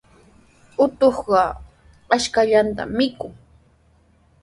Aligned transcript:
Atuqqa 0.83 1.41
ashkallata 2.15 2.83
mikun. 2.97 3.33